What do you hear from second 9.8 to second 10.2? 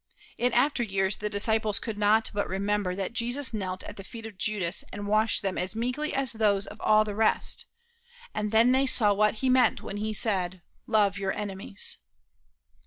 when he